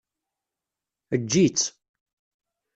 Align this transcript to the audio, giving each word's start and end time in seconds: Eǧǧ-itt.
Eǧǧ-itt. 1.15 1.65